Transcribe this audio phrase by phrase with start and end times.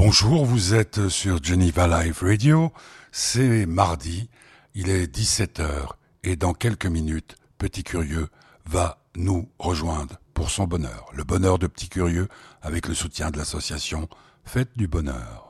[0.00, 2.72] Bonjour, vous êtes sur Geneva Live Radio.
[3.10, 4.30] C'est mardi,
[4.76, 5.88] il est 17h
[6.22, 8.28] et dans quelques minutes, Petit Curieux
[8.64, 11.10] va nous rejoindre pour son bonheur.
[11.14, 12.28] Le bonheur de Petit Curieux
[12.62, 14.08] avec le soutien de l'association
[14.44, 15.47] Fête du Bonheur.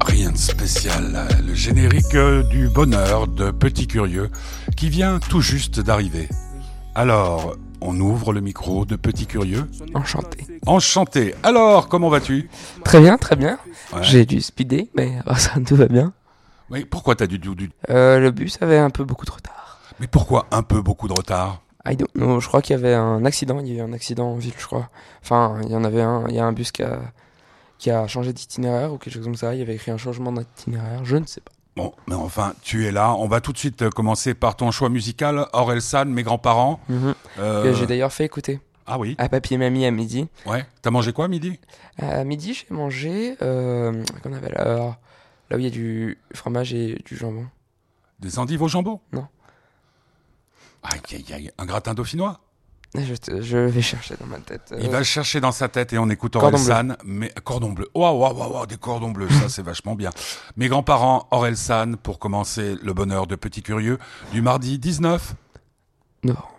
[0.00, 2.16] Rien de spécial, le générique
[2.50, 4.30] du bonheur de Petit Curieux
[4.82, 6.28] qui vient tout juste d'arriver.
[6.96, 9.70] Alors, on ouvre le micro de Petit Curieux.
[9.94, 10.44] Enchanté.
[10.66, 11.36] Enchanté.
[11.44, 12.50] Alors, comment vas-tu?
[12.82, 13.60] Très bien, très bien.
[13.92, 14.02] Ouais.
[14.02, 16.12] J'ai dû speeder, mais à part ça, tout va bien.
[16.68, 19.78] Oui, pourquoi t'as du, du- Euh, le bus avait un peu beaucoup de retard.
[20.00, 21.62] Mais pourquoi un peu beaucoup de retard?
[21.88, 23.92] I don't know, je crois qu'il y avait un accident, il y a eu un
[23.92, 24.90] accident en ville, je crois.
[25.22, 26.98] Enfin, il y en avait un, il y a un bus qui a,
[27.78, 30.32] qui a changé d'itinéraire ou quelque chose comme ça, il y avait écrit un changement
[30.32, 31.52] d'itinéraire, je ne sais pas.
[31.76, 33.14] Bon, mais enfin, tu es là.
[33.14, 35.46] On va tout de suite euh, commencer par ton choix musical.
[35.54, 36.80] Orelsan, mes grands-parents.
[36.88, 37.14] Mhm.
[37.38, 40.28] Euh, Que J'ai d'ailleurs fait écouter Ah oui, à papy et mamie à midi.
[40.46, 40.66] ouais.
[40.82, 41.58] T'as mangé quoi à midi?
[41.98, 44.98] À midi, j'ai mangé, euh, qu'on avait là,
[45.50, 47.46] là où il y a du fromage et du jambon.
[48.20, 49.00] Des endives au jambon?
[49.12, 49.26] Non.
[50.82, 51.50] Aïe, aïe, aïe.
[51.58, 52.40] Un gratin dauphinois?
[52.94, 54.74] Je, te- je vais chercher dans ma tête.
[54.78, 56.88] Il euh, va le chercher dans sa tête et on écoute Orelsan.
[57.04, 57.88] Mais cordon bleu.
[57.94, 59.30] Waouh, waouh, waouh, des cordons bleus.
[59.30, 60.10] Ça, c'est vachement bien.
[60.56, 63.98] Mes grands-parents, Orelsan, pour commencer le bonheur de Petit Curieux,
[64.32, 65.34] du mardi 19.
[66.24, 66.51] novembre.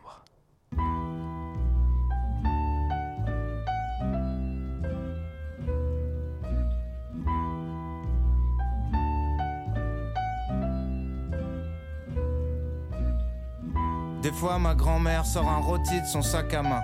[14.24, 16.80] Des fois, ma grand-mère sort un rôti de son sac à main.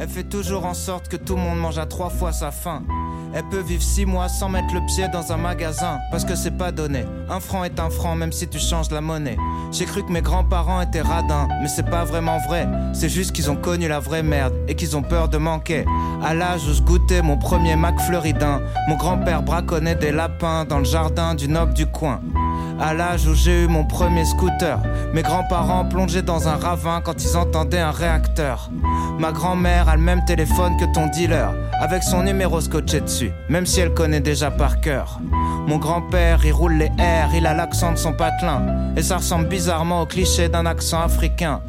[0.00, 2.82] Elle fait toujours en sorte que tout le monde mange à trois fois sa faim.
[3.34, 6.56] Elle peut vivre six mois sans mettre le pied dans un magasin, parce que c'est
[6.56, 7.04] pas donné.
[7.28, 9.36] Un franc est un franc, même si tu changes la monnaie.
[9.70, 12.66] J'ai cru que mes grands-parents étaient radins, mais c'est pas vraiment vrai.
[12.94, 15.84] C'est juste qu'ils ont connu la vraie merde et qu'ils ont peur de manquer.
[16.24, 20.78] À l'âge où je goûtais mon premier Mac Fleuridin, mon grand-père braconnait des lapins dans
[20.78, 22.22] le jardin du noble du coin.
[22.80, 24.78] À l'âge où j'ai eu mon premier scooter,
[25.12, 28.70] mes grands-parents plongeaient dans un ravin quand ils entendaient un réacteur.
[29.18, 33.66] Ma grand-mère a le même téléphone que ton dealer, avec son numéro scotché dessus, même
[33.66, 35.18] si elle connaît déjà par cœur.
[35.66, 38.62] Mon grand-père, il roule les airs, il a l'accent de son patelin,
[38.96, 41.60] et ça ressemble bizarrement au cliché d'un accent africain.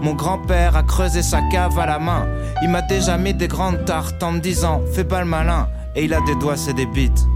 [0.00, 2.26] Mon grand-père a creusé sa cave à la main,
[2.62, 6.04] il m'a déjà mis des grandes tartes en me disant, fais pas le malin, et
[6.04, 7.26] il a des doigts, c'est des bites.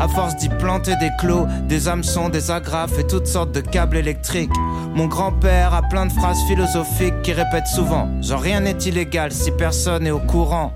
[0.00, 3.98] À force d'y planter des clous, des hameçons, des agrafes et toutes sortes de câbles
[3.98, 4.50] électriques.
[4.94, 9.50] Mon grand-père a plein de phrases philosophiques qui répète souvent Genre rien n'est illégal si
[9.50, 10.72] personne est au courant.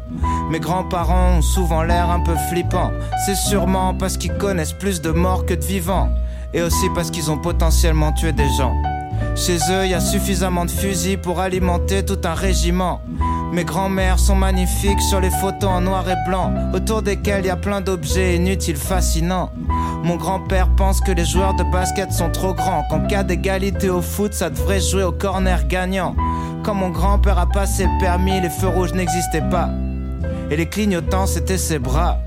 [0.51, 2.93] Mes grands-parents ont souvent l'air un peu flippants.
[3.25, 6.11] C'est sûrement parce qu'ils connaissent plus de morts que de vivants.
[6.53, 8.75] Et aussi parce qu'ils ont potentiellement tué des gens.
[9.37, 13.01] Chez eux, il y a suffisamment de fusils pour alimenter tout un régiment.
[13.55, 17.51] Mes grands-mères sont magnifiques sur les photos en noir et blanc, autour desquelles il y
[17.51, 19.53] a plein d'objets inutiles fascinants.
[20.03, 24.03] Mon grand-père pense que les joueurs de basket sont trop grands, qu'en cas d'égalité au
[24.03, 26.17] foot, ça devrait jouer au corner gagnant.
[26.65, 29.71] Quand mon grand-père a passé le permis, les feux rouges n'existaient pas.
[30.51, 32.19] Et les clignotants, c'était ses bras.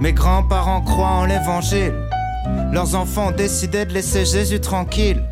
[0.00, 1.94] Mes grands-parents croient en l'évangile.
[2.72, 5.22] Leurs enfants ont décidé de laisser Jésus tranquille.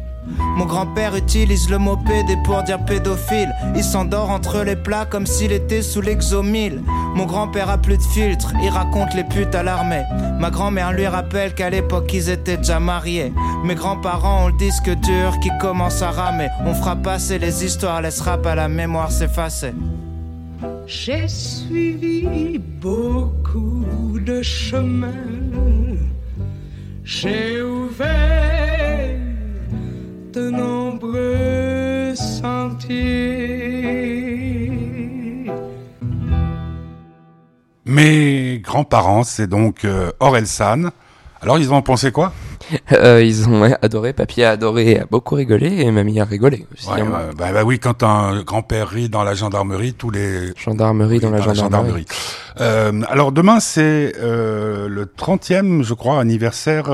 [0.57, 3.53] Mon grand-père utilise le mot pédé pour dire pédophile.
[3.77, 6.83] Il s'endort entre les plats comme s'il était sous l'exomile.
[7.15, 10.05] Mon grand-père a plus de filtre, il raconte les putes à l'armée.
[10.39, 13.33] Ma grand-mère lui rappelle qu'à l'époque ils étaient déjà mariés.
[13.65, 16.49] Mes grands-parents ont le disque dur qui commence à ramer.
[16.65, 19.73] On fera passer les histoires, laisse rap à la mémoire s'effacer.
[20.87, 25.09] J'ai suivi beaucoup de chemins.
[27.05, 28.58] J'ai ouvert
[37.85, 40.91] Mes grands-parents, c'est donc euh, Orelsan.
[41.41, 42.33] Alors, ils ont pensé quoi?
[42.93, 46.89] Euh, ils ont adoré, papy a adoré, a beaucoup rigolé et mamie a rigolé aussi.
[46.89, 47.05] Ouais, hein.
[47.05, 51.31] ouais, bah, bah oui, quand un grand-père rit dans la gendarmerie, tous les Gendarmerie dans
[51.31, 52.07] la gendarmerie.
[52.61, 56.85] Euh, alors demain, c'est euh, le 30e, je crois, anniversaire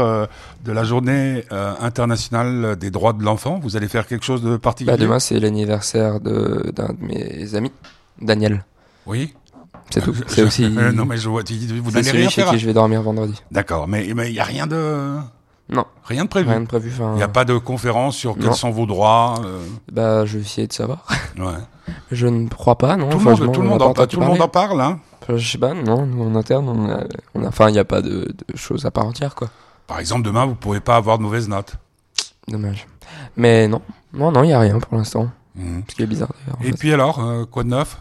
[0.65, 1.45] de la journée
[1.81, 3.61] internationale des droits de l'enfant.
[3.63, 4.97] Vous allez faire quelque chose de particulier?
[4.97, 7.73] Bah, demain, c'est l'anniversaire d'un de, mes amis,
[8.21, 8.65] Daniel.
[9.07, 9.33] Oui.
[9.91, 10.15] C'est tout.
[10.27, 10.65] C'est aussi.
[10.65, 13.35] Euh, non, mais je vois, tu- vous c'est celui chez qui je vais dormir vendredi.
[13.51, 15.19] D'accord, mais il n'y a rien de...
[15.71, 15.85] Non.
[16.05, 16.51] Rien de prévu.
[16.51, 16.93] Rien de prévu.
[16.99, 18.53] Il n'y a pas de conférence sur quels Non.
[18.53, 19.37] sont vos droits.
[19.45, 21.07] euh, Bah, je vais essayer de savoir.
[21.39, 21.45] ouais.
[22.11, 23.09] Je ne crois pas, non.
[23.09, 24.69] Tout, le monde, tout, le on monde en, pas entendu tout le monde en parler.
[24.77, 25.01] parle, hein
[25.31, 26.05] je sais pas, non.
[26.05, 28.85] Nous, en interne, on a, on a- enfin, il n'y a pas de, de choses
[28.85, 29.49] à part entière, quoi.
[29.87, 31.77] Par exemple, demain, vous ne pouvez pas avoir de mauvaises notes.
[32.47, 32.87] Dommage.
[33.37, 33.81] Mais non.
[34.13, 35.31] Non, non, il n'y a rien pour l'instant.
[35.55, 35.85] Mhm.
[35.89, 36.29] Ce qui est bizarre,
[36.63, 36.73] Et fait.
[36.77, 37.99] puis alors, euh, quoi de neuf?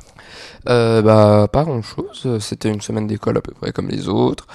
[0.68, 2.38] Euh, bah, pas grand chose.
[2.42, 4.48] C'était une semaine d'école à peu près comme les autres.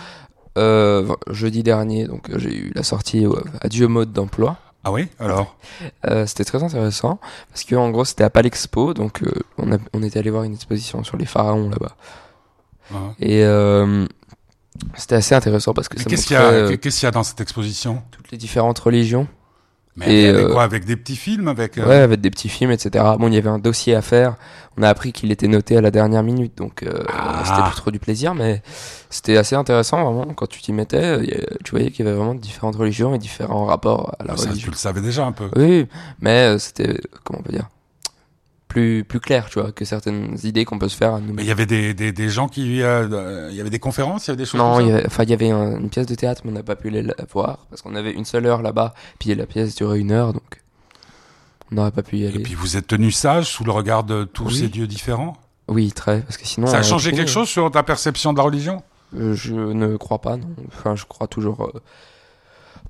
[0.59, 4.57] Euh, jeudi dernier, donc euh, j'ai eu la sortie euh, Adieu mode d'emploi.
[4.85, 5.57] Ah oui Alors
[6.07, 7.19] Euh, c'était très intéressant
[7.51, 9.23] parce que en gros c'était à Palexpo, donc
[9.59, 11.97] on, a- on était allé voir une exposition sur les pharaons là-bas.
[12.95, 13.15] Hein.
[13.21, 13.43] Et
[14.97, 15.97] c'était assez intéressant parce que
[16.29, 18.03] qu'il y, qu'est-ce qu'il y a dans cette exposition?
[18.13, 19.27] toutes les différentes religions.
[19.99, 20.63] Mais Et, avec euh, quoi?
[20.63, 23.05] Avec des petits films avec, euh, Ouais, avec des petits films, etc.
[23.19, 24.37] Bon, il y avait un dossier à faire.
[24.77, 27.43] On a appris qu'il était noté à la dernière minute, donc euh, Ah.
[27.45, 28.63] c'était plus trop du plaisir, mais
[29.11, 31.19] c'était assez intéressant vraiment quand tu t'y mettais.
[31.65, 34.49] tu voyais qu'il y avait vraiment différentes religions et différents rapports à la ça, tu
[34.51, 34.71] religion.
[34.71, 35.51] le savais déjà un peu.
[35.57, 35.87] Oui,
[36.21, 37.69] mais c'était comment on peut dire?
[38.69, 41.33] Plus plus clair, tu vois, que certaines idées qu'on peut se faire à nous.
[41.33, 42.83] Mais il y avait des, des, des gens qui...
[42.83, 44.89] euh, euh, il y avait des conférences, il y avait des choses Non, comme il
[44.89, 46.63] y ça avait, enfin, il y avait un- une pièce de théâtre, mais on n'a
[46.63, 49.99] pas pu la voir parce qu'on avait une seule heure là-bas, puis la pièce durait
[49.99, 50.63] une heure, donc
[51.73, 52.41] on n'aurait pas pu y Et aller.
[52.43, 54.59] puis vous êtes tenu sage sous le regard de tous Oui.
[54.59, 55.37] ces dieux différents
[55.69, 56.67] Oui, très, parce que sinon.
[56.67, 58.83] Ça a changé quelque chose sur ta perception de la religion
[59.17, 60.49] Euh, Je ne crois pas, non.
[60.69, 61.81] Enfin, je crois toujours euh,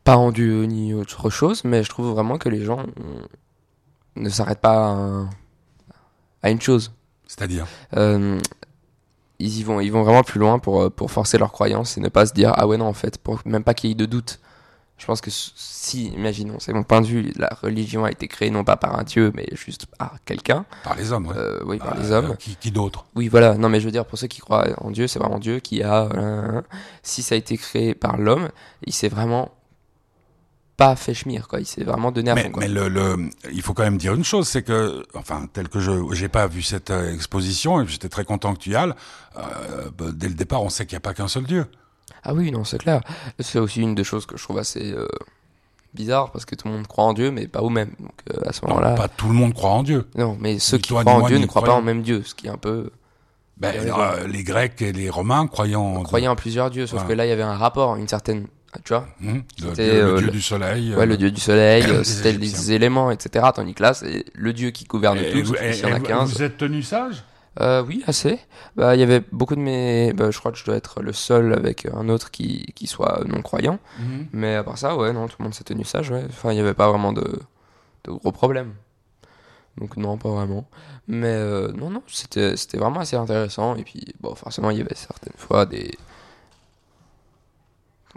[0.02, 2.84] pas en Dieu ni autre chose, mais je trouve vraiment que les gens
[4.16, 5.30] ne s'arrêtent pas à, un-
[6.42, 6.92] à une chose.
[7.26, 8.38] C'est-à-dire Euh,
[9.38, 12.00] ils y vont, ils vont vraiment plus loin pour, euh, pour forcer leur croyance et
[12.00, 13.96] ne pas se dire ah ouais non en fait, pour même pas qu'il y ait
[13.96, 14.40] de doute.
[14.96, 18.50] Je pense que si, imaginons, c'est mon point de vue, la religion a été créée
[18.50, 21.34] non pas par un dieu, mais juste par quelqu'un, Par les hommes, ouais.
[21.36, 22.36] euh, oui, par Euh, les hommes.
[22.36, 23.04] Qui, qui d'autre?
[23.14, 23.54] Oui, voilà.
[23.56, 25.84] Non, mais je veux dire, pour ceux qui croient en Dieu, c'est vraiment Dieu qui
[25.84, 26.08] a.
[27.04, 28.48] si ça a été créé par l'homme,
[28.86, 29.52] il s'est vraiment
[30.78, 31.60] pas fait chemir, quoi.
[31.60, 32.62] Il s'est vraiment donné à mais, fond, quoi.
[32.62, 35.80] mais le, le- il faut quand même dire une chose, c'est que, enfin, tel que
[35.80, 38.94] je j'ai pas vu cette euh, exposition, et j'étais très content que tu y ailles,
[39.36, 41.66] euh, bah, dès le départ, on sait qu'il n'y a pas qu'un seul Dieu.
[42.22, 43.00] Ah oui, non, c'est clair.
[43.40, 45.06] C'est aussi une des choses que je trouve assez euh,
[45.94, 47.90] bizarre parce que tout le monde croit en Dieu, mais pas au même.
[47.98, 48.92] Donc euh, à ce moment-là.
[48.94, 50.06] pas tout le monde croit en Dieu.
[50.16, 52.02] Non, mais ceux Ni qui toi, croient en moi, Dieu ne croient pas en même
[52.02, 52.90] Dieu, ce qui est un peu.
[53.56, 53.74] Ben,
[54.28, 57.08] les Grecs et les Romains croyant en croyant en plusieurs dieux, sauf Ouais.
[57.08, 58.46] que là, il y avait un rapport, une certaine.
[58.84, 60.94] Tu vois Hum, le, dieu, le euh, dieu du soleil.
[60.94, 63.46] Ouais, euh, le dieu du soleil, euh, c'était les éléments, etc.
[63.54, 65.98] Tandis que là, c'est le dieu qui gouverne et- tout, et s'il y en a
[65.98, 66.32] vous- 15.
[66.34, 67.24] Vous êtes tenu sage?
[67.60, 68.38] Euh, oui, assez.
[68.76, 70.12] Bah, il y avait beaucoup de mes.
[70.12, 73.22] Bah, je crois que je dois être le seul avec un autre qui, qui soit
[73.26, 73.78] non-croyant.
[74.32, 76.24] Mais à part ça, ouais, non, tout le monde s'est tenu sage, ouais.
[76.28, 77.24] Enfin, il n'y avait pas vraiment de,
[78.04, 78.74] de gros problèmes.
[79.78, 80.68] Donc, non, pas vraiment.
[81.08, 83.74] Mais euh, non, non, c'était c'était vraiment assez intéressant.
[83.76, 85.96] Et puis, bon, forcément, il y avait certaines fois des.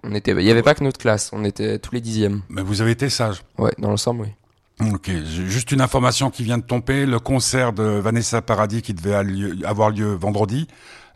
[0.04, 2.42] On était, il n'y avait pas que notre classe, on était tous les dixièmes.
[2.50, 3.44] Mais vous avez été sage.
[3.58, 4.92] Ouais, dans l'ensemble, oui.
[4.94, 7.06] Ok, juste une information qui vient de tomber.
[7.06, 9.14] Le concert de Vanessa Paradis qui devait
[9.64, 10.68] avoir lieu vendredi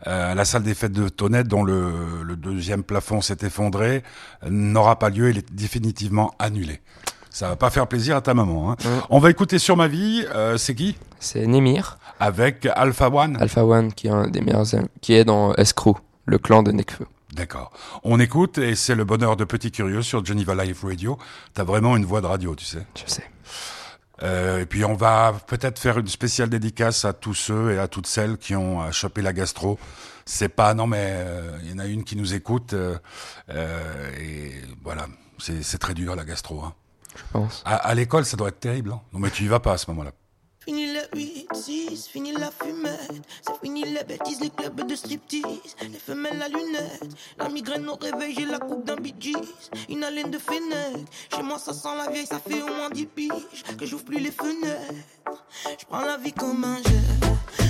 [0.06, 4.04] euh, à la salle des fêtes de Tonnette, dont le, le deuxième plafond s'est effondré,
[4.44, 5.30] euh, n'aura pas lieu.
[5.30, 6.80] Il est définitivement annulé.
[7.30, 8.70] Ça va pas faire plaisir à ta maman.
[8.70, 8.76] Hein.
[9.10, 10.24] On va écouter sur ma vie.
[10.32, 10.96] euh, C'est qui?
[11.18, 13.36] C'est Nemir, Avec Alpha One.
[13.40, 14.66] Alpha One, qui est un des meilleurs
[15.00, 15.94] qui est dans Escrew,
[16.26, 17.06] le clan de Nekfeu.
[17.36, 17.70] D'accord.
[18.02, 21.18] On écoute et c'est le bonheur de Petit Curieux sur Geneva Live Radio.
[21.52, 22.86] T'as vraiment une voix de radio, tu sais.
[22.94, 23.28] Je sais.
[24.22, 27.88] Euh, et puis on va peut-être faire une spéciale dédicace à tous ceux et à
[27.88, 29.78] toutes celles qui ont euh, chopé la gastro.
[30.24, 32.96] C'est pas non mais euh, il y en a une qui nous écoute euh,
[34.18, 34.52] et
[34.82, 35.06] voilà
[35.38, 36.62] c'est c'est très dur la gastro.
[36.64, 36.72] Hein.
[37.16, 37.62] je pense.
[37.66, 38.92] À, à l'école ça doit être terrible.
[38.92, 39.02] Hein.
[39.12, 40.12] Non mais tu y vas pas à ce moment-là.
[40.66, 43.22] Fini le 8-6, fini la fumette.
[43.40, 45.76] C'est fini les bêtises, les clubs de striptease.
[45.80, 47.14] Les femelles à lunettes.
[47.38, 49.36] La migraine au réveil, j'ai la coupe d'un Gees.
[49.88, 51.08] Une haleine de fenêtre.
[51.32, 53.62] Chez moi, ça sent la vieille, ça fait au moins 10 piges.
[53.78, 55.44] Que j'ouvre plus les fenêtres.
[55.78, 57.65] Je prends la vie comme un jeu.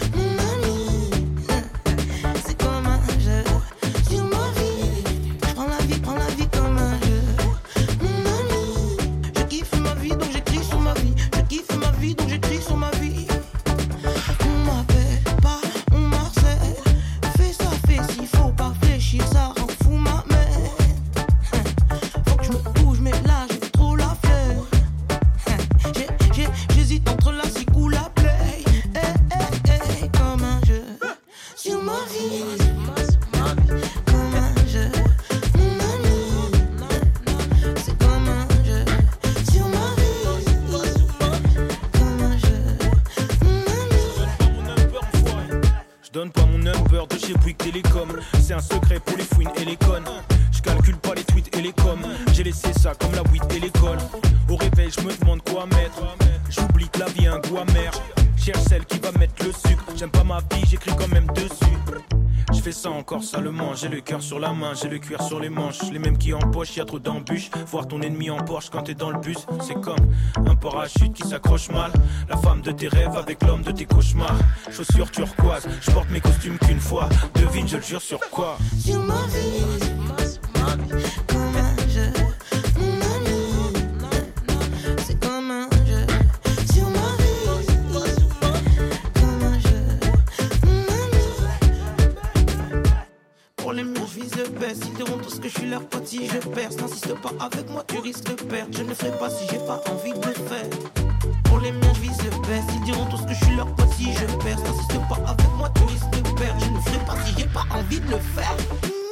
[63.74, 66.32] J'ai le cœur sur la main, j'ai le cuir sur les manches, les mêmes qui
[66.32, 67.50] empochent, y a trop d'embûches.
[67.66, 70.06] Voir ton ennemi en Porsche quand t'es dans le bus, c'est comme
[70.46, 71.92] un parachute qui s'accroche mal.
[72.28, 74.38] La femme de tes rêves avec l'homme de tes cauchemars.
[74.70, 77.08] Chaussures turquoise, je porte mes costumes qu'une fois.
[77.34, 78.58] Devine, je le jure sur quoi?
[78.78, 79.86] Sur ma vie,
[80.54, 81.55] comme
[94.66, 94.84] best.
[94.86, 96.76] Ils diront tous que je suis leur pote si je perce.
[96.76, 98.76] N'insiste pas avec moi, tu risques de perdre.
[98.76, 100.68] Je ne ferai pas si j'ai pas envie de le faire.
[101.44, 102.68] Pour les miens, je vise le best.
[102.74, 104.62] Ils diront tous que je suis leur pote si je perce.
[104.62, 106.60] N'insiste pas avec moi, tu risques de perdre.
[106.60, 109.05] Je ne ferai pas si j'ai pas envie de le faire.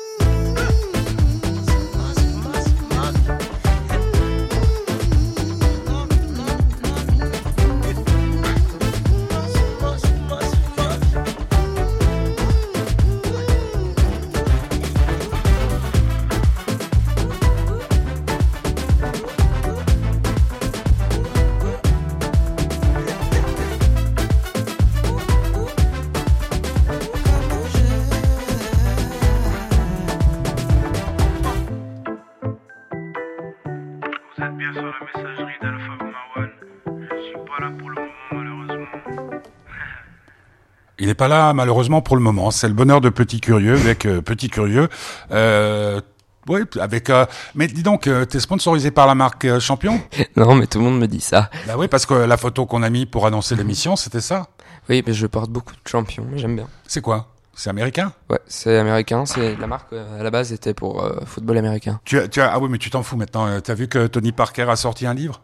[41.04, 42.50] Il n'est pas là malheureusement pour le moment.
[42.50, 44.88] C'est le bonheur de Petit Curieux avec euh, Petit Curieux.
[45.32, 46.00] Euh,
[46.48, 47.10] oui, avec.
[47.10, 50.00] euh, mais dis donc, euh, t'es sponsorisé par la marque euh, Champion?
[50.36, 51.50] Non, mais tout le monde me dit ça.
[51.66, 54.46] Bah oui, parce que la photo qu'on a mis pour annoncer l'émission, c'était ça?
[54.88, 56.68] Oui, mais je porte beaucoup de champions, mais j'aime bien.
[56.86, 57.26] C'est quoi?
[57.54, 58.10] C'est américain?
[58.30, 62.00] Ouais, c'est américain, c'est la marque euh, à la base était pour euh, football américain.
[62.06, 63.60] tu as, tu as, ah oui, mais tu t'en fous maintenant.
[63.60, 65.42] T'as vu que Tony Parker a sorti un livre?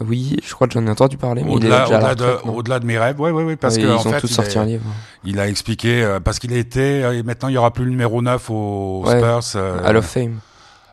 [0.00, 3.56] Oui, je crois que j'en ai entendu parler, Au-delà, de, mes rêves, oui, oui, oui,
[3.56, 4.84] parce Oui, que en ont fait, il est- un livre.
[5.24, 7.84] Il a expliqué euh, parce qu'il a été euh, et maintenant il y aura plus
[7.84, 9.60] le numéro 9 au Ouais, Spurs.
[9.60, 10.38] euh, Hall of Fame.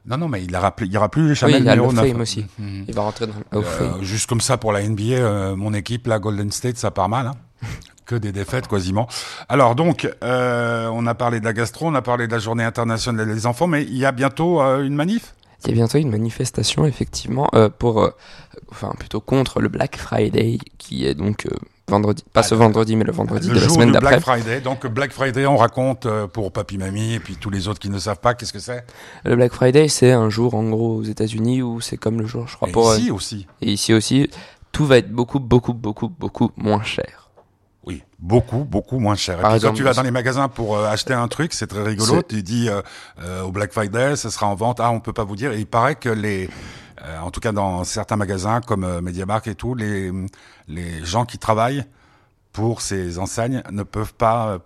[0.06, 1.96] Non, non, mais il a rappelé, il y aura plus jamais Oui, le numéro Hall
[1.96, 2.04] 9.
[2.06, 2.46] of Fame aussi.
[2.60, 2.86] Mhm.
[2.88, 4.04] Il va rentrer dans le Euh, Fame.
[4.04, 7.28] juste comme ça pour la NBA, euh, mon équipe, la Golden State, ça part mal.
[7.28, 7.34] Hein.
[8.06, 9.08] que des défaites quasiment.
[9.48, 13.34] Alors donc, on a parlé de la gastro, on a parlé de la journée internationale
[13.34, 15.34] des enfants, mais il y a bientôt une manif?
[15.66, 18.10] Il y a bientôt une manifestation, effectivement, euh, pour, euh,
[18.72, 21.50] enfin, plutôt contre le Black Friday, qui est donc euh,
[21.88, 24.10] vendredi, pas Ah, ce le- vendredi, mais le vendredi le de la semaine d'après.
[24.18, 24.60] Black Friday.
[24.62, 27.98] Donc Black Friday, on raconte pour papy, mamie et puis tous les autres qui ne
[28.00, 28.84] savent pas qu'est-ce que c'est?
[29.24, 32.48] Le Black Friday, c'est un jour, en gros, aux États-Unis où c'est comme le jour,
[32.48, 32.94] je crois, Et pour.
[32.96, 33.48] ici aussi.
[33.62, 34.30] et ici aussi,
[34.74, 37.23] tout va être beaucoup, beaucoup, beaucoup, beaucoup moins cher.
[38.26, 39.38] Beaucoup, beaucoup moins cher.
[39.40, 41.54] Et Par puis exemple, quand tu vas dans les magasins pour euh, acheter un truc,
[41.54, 42.22] c'est très rigolo.
[42.24, 42.82] Tu dis euh,
[43.22, 44.80] euh, au Black Friday, ce sera en vente.
[44.80, 45.52] Ah, on peut pas vous dire.
[45.52, 46.50] Et il paraît que les,
[47.04, 50.10] euh, en tout cas dans certains magasins comme MediaMarkt et tout, les
[50.70, 51.84] les gens qui travaillent
[52.54, 54.58] pour ces enseignes ne peuvent pas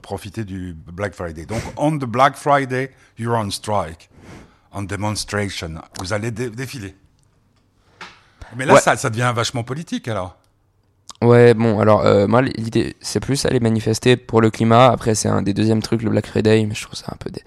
[0.00, 1.46] profiter du Black Friday.
[1.46, 4.10] Donc on the Black Friday, you're on strike,
[4.72, 5.72] on demonstration.
[5.98, 6.94] Vous allez dé- défiler.
[8.56, 8.80] Mais là, Ouais.
[8.80, 10.36] ça, ça devient vachement politique alors.
[11.22, 14.86] Ouais, bon, alors, euh, moi, l'idée, c'est plus aller manifester pour le climat.
[14.90, 17.28] Après, c'est un des deuxièmes trucs, le Black Friday, mais je trouve ça un peu
[17.30, 17.42] des.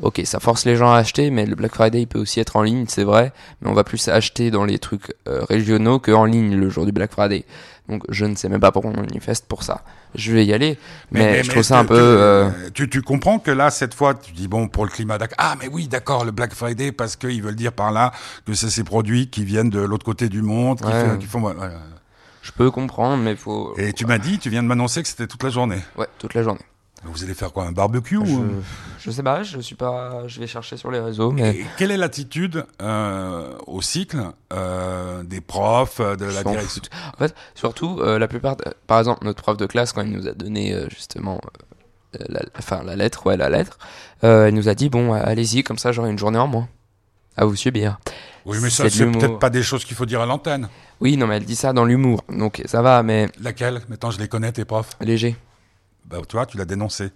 [0.00, 2.56] Ok, ça force les gens à acheter, mais le Black Friday, il peut aussi être
[2.56, 3.32] en ligne, c'est vrai.
[3.60, 6.90] Mais on va plus acheter dans les trucs euh, régionaux qu'en ligne le jour du
[6.90, 7.44] Black Friday.
[7.88, 9.82] Donc, je ne sais même pas pourquoi on manifeste pour ça.
[10.16, 10.76] Je vais y aller,
[11.12, 11.94] mais, je trouve ça un peu.
[11.94, 15.18] Tu, euh, tu, tu comprends que là, cette fois, tu dis bon pour le climat,
[15.18, 15.36] d'accord.
[15.38, 18.10] Ah, mais oui, d'accord, le Black Friday, parce qu'ils veulent dire par là
[18.44, 20.92] que c'est ces produits qui viennent de l'autre côté du monde, qui, Ouais.
[21.12, 21.42] fait- qui font.
[21.42, 21.68] ouais, ouais.
[22.42, 23.74] Je peux comprendre, mais faut.
[23.78, 25.78] Et tu m'as dit, tu viens de m'annoncer que c'était toute la journée.
[25.96, 26.60] Ouais, toute la journée.
[27.04, 28.46] Vous allez faire quoi, un barbecue Je, ou...
[29.00, 30.28] je sais pas, je suis pas.
[30.28, 31.50] Je vais chercher sur les réseaux, mais.
[31.56, 34.18] Et quelle est l'attitude euh, au cycle
[34.52, 36.82] euh, des profs, euh, de la direction.
[37.14, 40.12] En fait, surtout, euh, la plupart, de- par exemple, notre prof de classe, quand il
[40.12, 41.40] nous a donné justement,
[42.28, 43.78] la, enfin la lettre, ouais, la lettre,
[44.22, 46.68] elle nous a dit bon, allez-y, comme ça, j'aurai une journée en moins.
[47.36, 47.98] À vous subir.
[48.44, 50.68] Oui, mais ça, c'est peut-être pas des choses qu'il faut dire à l'antenne.
[51.00, 53.80] Oui, non, mais elle dit ça dans l'humour, donc ça va, mais Laquelle?
[53.88, 54.90] Maintenant, je les connais, tes profs.
[55.00, 55.36] léger.
[56.04, 57.10] Bah, tu vois, tu l'as dénoncé.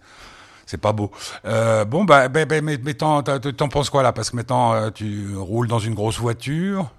[0.64, 1.10] C'est pas beau.
[1.44, 3.22] Euh, bon, bah, bah, bah, mais, mais t'en,
[3.70, 4.12] penses quoi là?
[4.12, 6.90] Parce que maintenant, euh, tu roules dans une grosse voiture.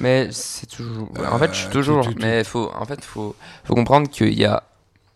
[0.00, 1.08] Mais c'est toujours.
[1.30, 2.02] en fait, je suis Euh, toujours.
[2.02, 4.64] tu- tu- tu- Mais faut, en fait, faut, faut comprendre qu'il y a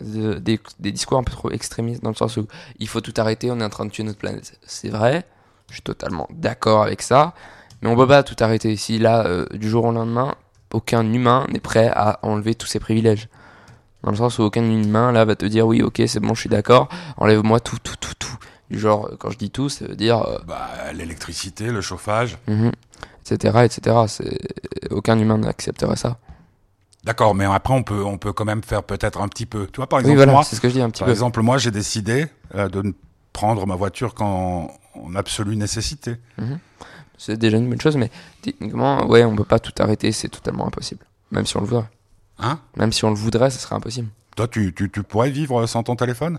[0.01, 2.47] de- des, des discours un peu trop extrémistes dans le sens où
[2.79, 4.57] il faut tout arrêter, on est en train de tuer notre planète.
[4.65, 5.25] C'est vrai,
[5.69, 7.35] je suis totalement d'accord avec ça,
[7.83, 8.77] mais on peut pas tout arrêter.
[8.77, 10.35] Si là, euh, du jour au lendemain,
[10.73, 13.29] aucun humain n'est prêt à enlever tous ses privilèges.
[14.03, 16.41] Dans le sens où aucun humain là va te dire oui, ok, c'est bon, je
[16.41, 18.37] suis d'accord, enlève-moi tout, tout, tout, tout.
[18.71, 20.23] Du genre, quand je dis tout, ça veut dire.
[20.23, 22.39] euh, Bah, l'électricité, le chauffage.
[22.47, 22.71] mhm,
[23.31, 23.97] etc., etc.
[24.07, 24.39] C'est...
[24.91, 26.19] Aucun humain n'accepterait ça.
[27.05, 29.67] D'accord, mais après on peut on peut quand même faire peut-être un petit peu.
[29.73, 31.07] Tu vois, par Oui, exemple voilà, moi, c'est ce que je dis un petit par
[31.07, 31.13] peu.
[31.13, 32.93] exemple moi, j'ai décidé euh, de ne
[33.33, 34.69] prendre ma voiture qu'en
[35.05, 36.17] en absolue nécessité.
[37.17, 38.11] C'est déjà une bonne chose, mais
[38.43, 41.05] techniquement, ouais, on peut pas tout arrêter, c'est totalement impossible.
[41.33, 41.91] Même si on le voudrait.
[42.39, 42.61] Hein?
[42.77, 44.09] Même si on le voudrait, ce serait impossible.
[44.37, 46.39] Toi, tu, tu, tu pourrais vivre sans ton téléphone?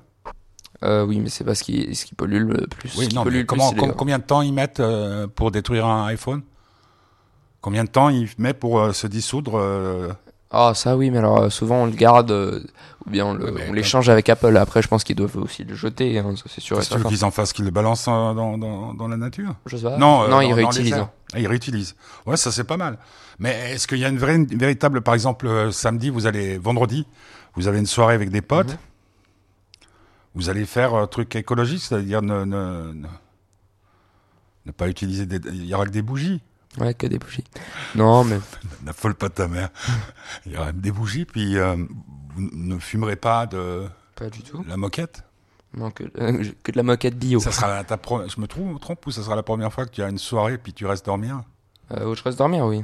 [0.83, 2.95] Euh, oui, mais c'est pas ce qui, ce qui pollue le plus.
[2.97, 5.85] Oui, non, pollue mais plus, les- com- combien de temps ils mettent euh, pour détruire
[5.85, 6.41] un iPhone?
[7.59, 10.13] Combien de temps il met pour euh, se dissoudre euh,
[10.51, 12.63] Ah, ça oui, mais alors euh, souvent on le garde, euh,
[13.05, 14.57] ou bien on Ouais, l'échange avec Apple.
[14.57, 17.07] Après, je pense qu'ils doivent aussi le jeter, hein, c'est sûr veux certain.
[17.07, 19.53] qu'ils en fassent Qu'ils le balancent euh, dans, dans, dans la nature?
[19.67, 19.97] Je sais pas.
[19.97, 20.93] Non, euh, non, ils réutilisent.
[20.93, 21.09] airs.
[21.33, 21.95] Ah, ils réutilisent.
[22.25, 22.97] Ouais, ça c'est pas mal.
[23.37, 27.05] Mais est-ce qu'il y a une vraie, une véritable, par exemple, samedi, vous allez, vendredi,
[27.55, 28.77] vous avez une soirée avec des potes, Mhm.
[30.35, 33.07] vous allez faire un truc écologique, c'est-à-dire ne, ne, ne,
[34.65, 36.41] ne pas utiliser des, il y aura que des bougies.
[36.77, 37.43] Ouais, que des bougies.
[37.95, 38.39] Non, mais
[38.83, 39.69] N'affole pas ta mère.
[40.45, 41.75] il y aura des bougies, puis euh,
[42.35, 44.63] vous ne fumerez pas de pas du tout.
[44.67, 45.23] la moquette?
[45.75, 47.39] Non, que, euh, que de la moquette bio.
[47.39, 49.91] Ça sera ta pro- je me trompe, trompe ou ça sera la première fois que
[49.91, 51.41] tu as une soirée puis tu restes dormir?
[51.91, 52.83] Euh, où je reste dormir, oui.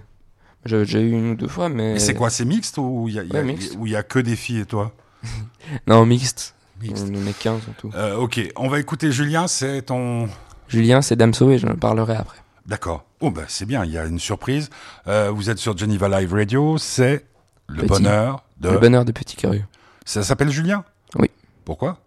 [0.65, 1.93] J'ai déjà eu une ou deux fois, mais.
[1.93, 4.35] Mais c'est quoi, c'est mixte ou il y y Ouais, il y a que des
[4.35, 4.91] filles et toi?
[5.87, 6.55] Non, mixte.
[6.81, 7.05] Mixte.
[7.09, 7.91] On est 15 en tout.
[7.95, 10.27] Euh, ok, on va écouter Julien, c'est ton...
[10.67, 12.37] Julien, c'est Damso et je parlerai après.
[12.65, 13.05] D'accord.
[13.27, 14.69] Oh bah c'est bien, il y a une surprise.
[15.07, 17.25] Euh, vous êtes sur Geneva Live Radio, c'est
[17.65, 17.87] le Petit.
[17.87, 18.69] bonheur de...
[18.69, 19.65] Le bonheur de petit curieux.
[20.05, 20.83] Ça s'appelle Julien?
[21.15, 21.31] Oui.
[21.63, 21.97] Pourquoi?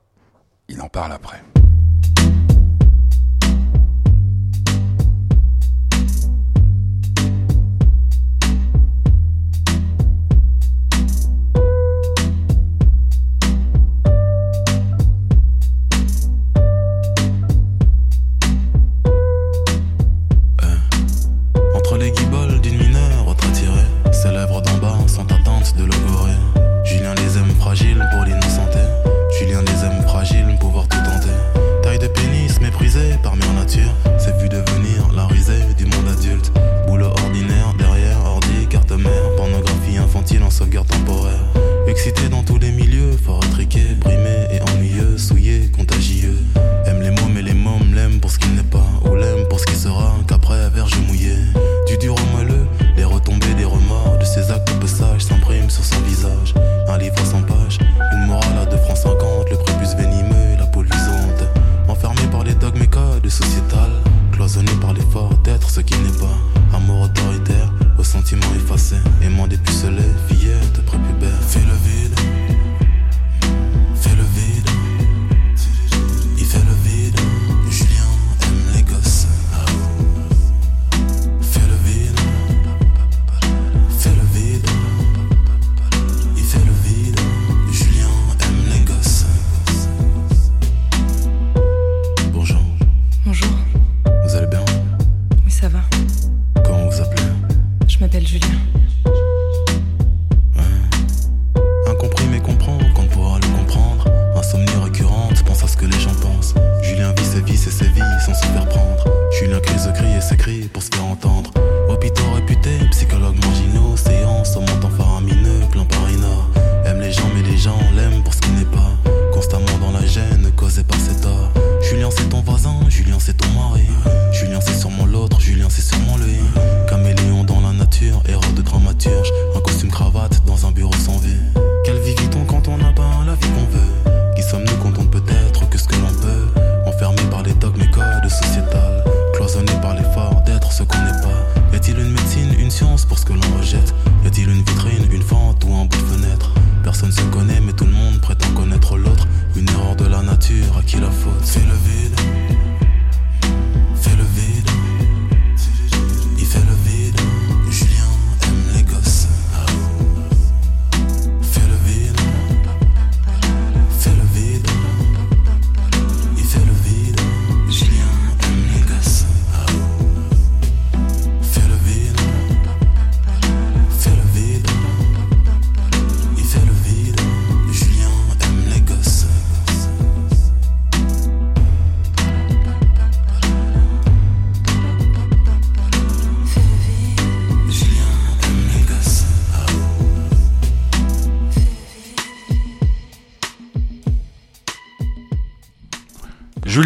[0.68, 1.42] Il en parle après.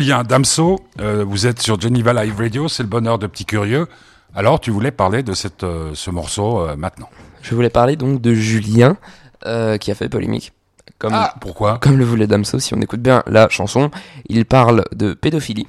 [0.03, 3.87] Julien Damso, euh, vous êtes sur Geneva Live Radio, c'est le bonheur de petits curieux.
[4.35, 7.09] Alors, tu voulais parler de cette, euh, ce morceau euh, maintenant.
[7.41, 8.97] Je voulais parler donc de Julien,
[9.45, 10.53] qui a fait polémique.
[10.99, 13.93] Comme, Ah, pourquoi comme le voulait Damso, si on écoute bien la chanson,
[14.29, 15.69] il parle de pédophilie,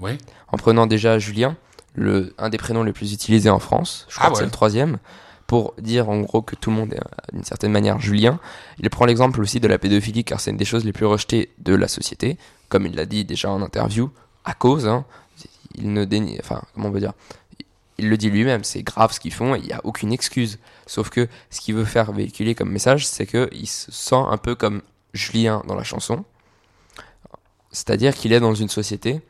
[0.00, 0.12] Oui.
[0.50, 1.54] en prenant déjà Julien,
[1.94, 4.50] le, un des prénoms les plus utilisés en France, je crois Ah que c'est le
[4.50, 4.96] troisième,
[5.48, 7.00] pour dire en gros que tout le monde est
[7.32, 8.38] d'une certaine manière Julien.
[8.78, 11.50] Il prend l'exemple aussi de la pédophilie car c'est une des choses les plus rejetées
[11.58, 12.36] de la société,
[12.68, 14.10] comme il l'a dit déjà en interview,
[14.44, 15.06] à cause, hein,
[15.74, 17.14] il ne dénie, enfin comment on peut dire,
[17.96, 20.58] il le dit lui-même, c'est grave ce qu'ils font et il n'y a aucune excuse.
[20.86, 24.54] Sauf que ce qu'il veut faire véhiculer comme message, c'est qu'il se sent un peu
[24.54, 24.82] comme
[25.14, 26.24] Julien dans la chanson.
[27.72, 29.22] C'est-à-dire qu'il est dans une société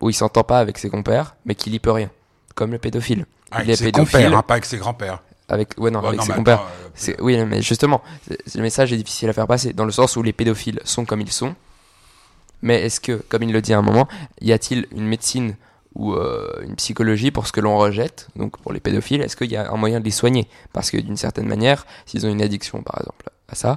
[0.00, 2.10] où il s'entend pas avec ses compères, mais qu'il y peut rien.
[2.54, 3.26] Comme le pédophile.
[3.50, 4.26] Ah, il est avec ses pédophile.
[4.26, 5.22] hein, pas avec ses grands-pères.
[5.48, 6.62] Avec, ouais, non, Ouais, avec non, ses compères.
[7.08, 8.02] euh, Oui, mais justement,
[8.54, 11.20] le message est difficile à faire passer, dans le sens où les pédophiles sont comme
[11.20, 11.54] ils sont.
[12.62, 14.08] Mais est-ce que, comme il le dit à un moment,
[14.40, 15.56] y a-t-il une médecine
[15.94, 19.50] ou euh, une psychologie pour ce que l'on rejette, donc pour les pédophiles, est-ce qu'il
[19.52, 20.48] y a un moyen de les soigner?
[20.72, 23.76] Parce que d'une certaine manière, s'ils ont une addiction, par exemple, à ça,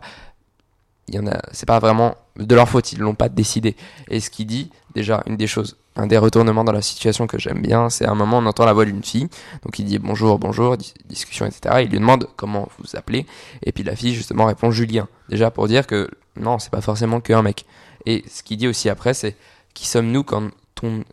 [1.10, 3.76] il y en a, c'est pas vraiment de leur faute, ils l'ont pas décidé.
[4.10, 7.38] Et ce qu'il dit, déjà, une des choses, un des retournements dans la situation que
[7.40, 9.28] j'aime bien, c'est à un moment on entend la voix d'une fille,
[9.64, 11.78] donc il dit bonjour, bonjour, dis- discussion, etc.
[11.82, 13.26] Il lui demande comment vous vous appelez,
[13.64, 17.20] et puis la fille justement répond Julien, déjà pour dire que non, c'est pas forcément
[17.20, 17.66] qu'un mec.
[18.06, 19.36] Et ce qu'il dit aussi après, c'est
[19.74, 20.50] qui sommes-nous quand
[20.84, 21.04] on,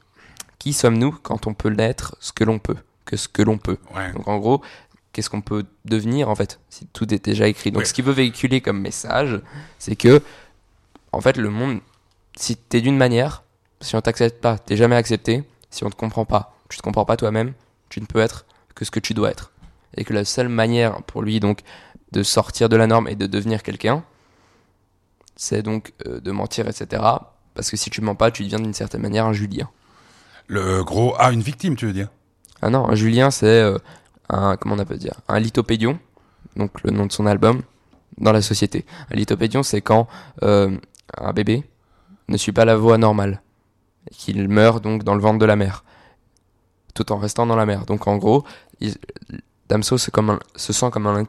[0.59, 3.79] qui sommes-nous quand on peut l'être ce que l'on peut, que ce que l'on peut?
[3.97, 4.13] Ouais.
[4.13, 4.61] Donc en gros,
[5.13, 6.61] qu'est-ce qu'on peut devenir en fait?
[6.69, 7.71] Si tout est déjà écrit.
[7.71, 7.85] Donc Ouais.
[7.87, 9.41] ce qu'il veut véhiculer comme message,
[9.79, 10.21] c'est que
[11.13, 11.79] en fait le monde,
[12.37, 13.44] si t'es d'une manière,
[13.81, 15.45] si on t'accepte pas, t'es jamais accepté.
[15.71, 17.53] Si on te comprend pas, tu te comprends pas toi-même,
[17.89, 19.53] tu ne peux être que ce que tu dois être.
[19.97, 21.61] Et que la seule manière pour lui donc
[22.13, 24.05] de sortir de la norme et de devenir quelqu'un,
[25.37, 27.03] c'est donc euh, de mentir, etc.
[27.55, 29.69] Parce que si tu mens pas, tu deviens d'une certaine manière un Julien.
[30.47, 31.15] Le gros.
[31.19, 32.09] Ah, une victime, tu veux dire?
[32.63, 33.79] Ah non, un Julien, c'est euh,
[34.29, 35.99] un, comment on peut dire, un lithopédion,
[36.57, 37.63] donc le nom de son album,
[38.19, 38.85] dans la société.
[39.11, 40.09] Un lithopédion, c'est quand
[40.43, 40.77] euh,
[41.19, 41.65] un bébé
[42.29, 43.43] ne suit pas la voie normale,
[44.11, 45.85] et qu'il meurt donc dans le ventre de la mère,
[46.95, 47.85] tout en restant dans la mer.
[47.87, 48.45] Donc en gros,
[48.81, 48.97] il-
[49.69, 51.25] Damso se, comme un- se sent comme un,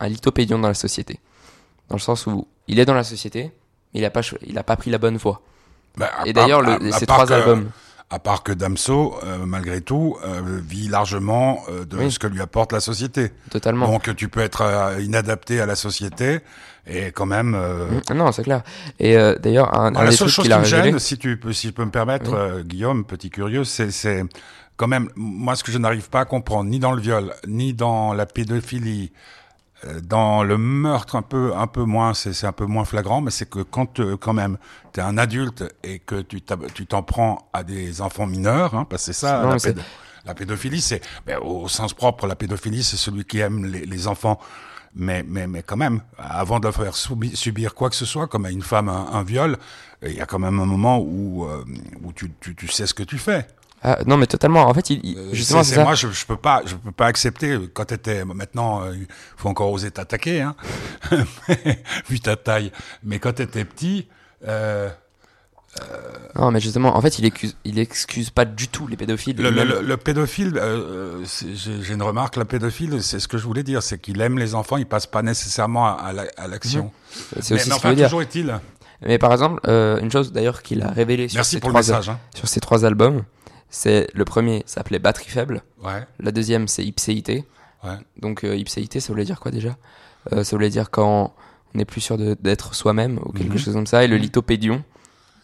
[0.00, 1.18] un lithopédion dans la société.
[1.88, 3.50] Dans le sens où il est dans la société,
[3.92, 5.40] mais il n'a pas, il a pas pris la bonne voie.
[5.96, 7.70] Bah, Et d'ailleurs, ces trois que- albums.
[8.10, 12.10] À part que Damso, euh, malgré tout, euh, vit largement euh, de Oui.
[12.10, 13.32] ce que lui apporte la société.
[13.50, 13.86] Totalement.
[13.86, 16.40] Donc tu peux être euh, inadapté à la société
[16.86, 17.54] et quand même.
[17.54, 18.62] euh, Mm, Non, c'est clair.
[18.98, 20.84] Et euh, d'ailleurs, un, un la seule chose qui me révélé.
[20.92, 22.64] gêne, si tu peux, si je peux me permettre, Oui.
[22.64, 23.90] Guillaume, petit curieux, c'est,
[24.78, 27.74] quand même moi ce que je n'arrive pas à comprendre, ni dans le viol, ni
[27.74, 29.12] dans la pédophilie,
[30.02, 33.30] dans le meurtre un peu, un peu moins, c'est, c'est un peu moins flagrant, mais
[33.30, 34.58] c'est que quand euh, quand même
[34.92, 36.42] t'es un adulte et que tu
[36.74, 39.42] tu t'en prends à des enfants mineurs, hein, parce que c'est ça.
[39.42, 39.58] Non,
[40.24, 44.06] la, pédophilie, c'est ben, au sens propre, la pédophilie, c'est celui qui aime les, les
[44.08, 44.38] enfants.
[44.94, 48.46] Mais, mais, mais quand même, avant de faire soubi- subir quoi que ce soit, comme
[48.46, 49.56] à une femme un, un viol,
[50.02, 51.64] il y a quand même un moment où, euh,
[52.02, 53.46] où tu, tu, tu sais ce que tu fais.
[53.82, 54.66] Ah, non, mais totalement.
[54.66, 56.74] En fait, il, il- Euh, justement, c'est- c'est c'est- moi, je, je peux pas, je
[56.74, 58.24] peux pas accepter quand t'étais.
[58.24, 60.56] Maintenant, euh, il faut encore oser t'attaquer, hein,
[62.08, 62.72] vu ta taille.
[63.04, 64.08] Mais quand t'étais petit,
[64.46, 64.88] euh,
[66.34, 69.36] Non, mais justement, en fait, il excuse, il excuse pas du tout les pédophiles.
[69.36, 70.60] le, le, Même- le- le pédophile,
[71.24, 72.36] c'est- j'ai une remarque.
[72.36, 75.06] Le pédophile, c'est ce que je voulais dire, c'est qu'il aime les enfants, il passe
[75.06, 76.90] pas nécessairement à, à la- à l'action.
[77.10, 78.58] c'est Mais, aussi mais ce enfin, toujours est-il.
[79.06, 81.80] Mais par exemple, une chose d'ailleurs qu'il a révélé sur, Merci ses pour le trois,
[81.82, 82.08] message.
[82.08, 82.18] Hein.
[82.34, 83.22] sur ses trois albums,
[83.70, 87.44] c'est le premier s'appelait Batterie faible, Ouais, la deuxième c'est Ipséité.
[87.84, 87.96] ouais.
[88.18, 89.76] Donc euh, ipséité, ça voulait dire quoi déjà?
[90.32, 91.32] Euh, Ça voulait dire quand
[91.74, 93.58] on n'est plus sûr d'être soi-même ou quelque Mhm.
[93.58, 94.02] chose comme ça.
[94.04, 94.22] Et le Mhm.
[94.22, 94.84] lithopédion,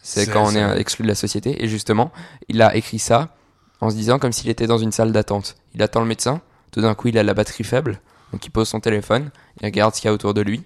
[0.02, 1.62] c'est quand on est exclu de la société.
[1.62, 2.12] Et justement,
[2.48, 3.34] il a écrit ça
[3.80, 5.56] en se disant comme s'il était dans une salle d'attente.
[5.74, 6.40] Il attend le médecin,
[6.72, 8.00] tout d'un coup il a la batterie faible,
[8.32, 10.64] donc il pose son téléphone, il regarde ce qu'il y a autour de lui.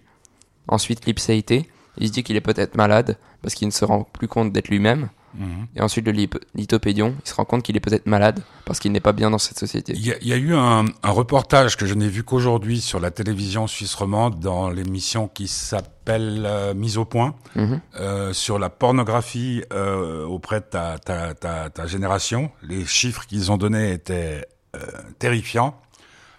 [0.68, 1.68] Ensuite l'ipséité,
[1.98, 4.68] il se dit qu'il est peut-être malade parce qu'il ne se rend plus compte d'être
[4.68, 5.08] lui-même.
[5.34, 5.66] Mhm.
[5.76, 6.12] Et ensuite le
[6.54, 9.38] lithopédion, il se rend compte qu'il est peut-être malade parce qu'il n'est pas bien dans
[9.38, 9.92] cette société.
[9.96, 12.80] Il y, a, il y a eu un, un reportage que je n'ai vu qu'aujourd'hui
[12.80, 17.80] sur la télévision suisse romande dans l'émission qui s'appelle euh, Mise au point Mhm.
[18.00, 22.50] euh, sur la pornographie euh, auprès de ta, ta, ta, ta génération.
[22.62, 24.46] Les chiffres qu'ils ont donnés étaient
[25.18, 25.74] terrifiants.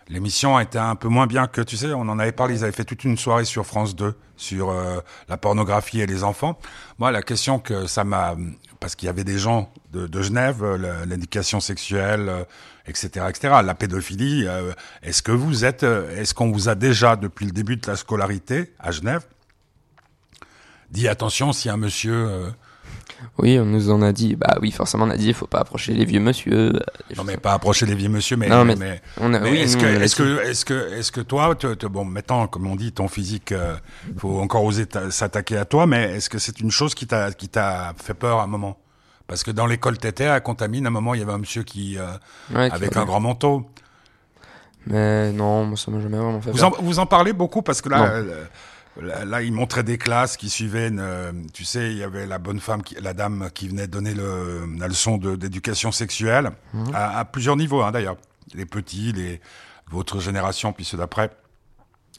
[0.10, 2.74] L'émission était un peu moins bien que, tu sais, on en avait parlé, ils avaient
[2.74, 6.58] fait toute une soirée sur France 2 sur euh, la pornographie et les enfants.
[6.98, 8.36] Moi, la question que ça m'a...
[8.80, 12.44] Parce qu'il y avait des gens de, de Genève, euh, l'éducation sexuelle, euh,
[12.88, 14.72] etc., etc., la pédophilie, euh,
[15.04, 15.84] est-ce que vous êtes...
[15.84, 19.28] Est-ce qu'on vous a déjà, depuis le début de la scolarité à Genève,
[20.90, 22.52] dit attention si un monsieur...
[23.38, 24.36] Oui, on nous en a dit.
[24.36, 26.76] Bah oui, forcément, on a dit, il faut pas approcher les vieux monsieur.
[26.76, 26.80] euh,
[27.18, 29.86] Non, mais pas approcher les vieux monsieur, mais, Non, mais mais, mais oui, est-ce que,
[29.86, 30.16] dit.
[30.16, 33.76] que, est-ce que, que toi, te, te- bon, maintenant, comme on dit, ton physique, euh,
[34.18, 37.32] faut encore oser t'a- s'attaquer à toi, mais est-ce que c'est une chose qui t'a,
[37.32, 38.78] qui t'a fait peur à un moment?
[39.28, 41.64] Parce que dans l'école t'étais à Contamine, à un moment, il y avait un monsieur
[41.64, 42.08] qui, euh,
[42.56, 43.66] Ouais, avec un grand manteau.
[44.88, 46.80] Mais non, ça m'a jamais vraiment fait Vous peur.
[46.80, 48.46] en, vous en parlez beaucoup parce que là, euh,
[49.02, 50.88] là, là, il montrait des classes qui suivaient.
[50.90, 53.88] Une, euh, tu sais, il y avait la bonne femme, qui, la dame qui venait
[53.88, 56.92] donner le, la leçon d'éducation sexuelle Mhm.
[56.94, 58.18] à, à plusieurs niveaux, hein, d'ailleurs.
[58.54, 59.40] Les petits, les
[59.92, 61.30] votre génération, puis ceux d'après.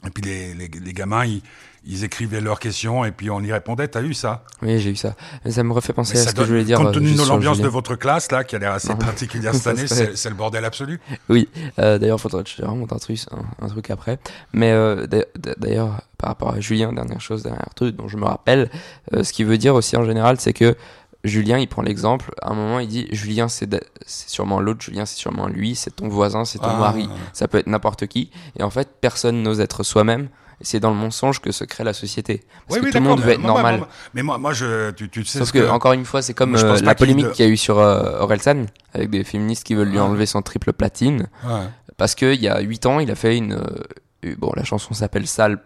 [0.05, 1.41] Et puis les, les, les gamins, ils,
[1.83, 3.87] ils écrivaient leurs questions et puis on y répondait.
[3.87, 5.15] T'as eu ça Oui, j'ai eu ça.
[5.43, 6.77] Mais ça me refait penser à ce que je voulais dire.
[6.77, 8.95] Compte tenu de l'ambiance de votre classe là, qui a l'air assez Non.
[8.99, 10.99] particulière cette année, c'est le bordel absolu.
[11.29, 14.19] Oui, euh, d'ailleurs, faudrait que je te raconte un truc, un, un truc après.
[14.53, 18.17] Mais euh, d'a- d'a- d'ailleurs, par rapport à Julien, dernière chose, dernier truc dont je
[18.17, 18.69] me rappelle,
[19.13, 20.75] euh, ce qui veut dire aussi en général, c'est que
[21.23, 22.31] Julien, il prend l'exemple.
[22.41, 23.69] À un moment, il dit Julien, c'est
[24.05, 24.81] sûrement l'autre.
[24.81, 25.75] Julien, c'est sûrement lui.
[25.75, 26.77] C'est ton voisin, c'est ton Ah.
[26.79, 27.07] mari.
[27.33, 28.31] Ça peut être n'importe qui.
[28.57, 30.29] Et en fait, personne n'ose être soi-même.
[30.61, 32.43] Et c'est dans le mensonge que se crée la société.
[32.67, 33.77] Parce que tout le monde veut être normal.
[33.79, 36.51] moi, mais moi, moi, je, tu, tu sais Sauf que, encore une fois, c'est comme
[36.51, 39.73] Moi, euh, la polémique qu'il y a eu sur euh, Orelsan, avec des féministes qui
[39.73, 41.27] veulent lui enlever son triple platine.
[41.43, 41.63] Ouais.
[41.97, 43.53] Parce qu'il y a 8 ans, il a fait une.
[43.53, 45.59] euh, bon, la chanson s'appelle Sale.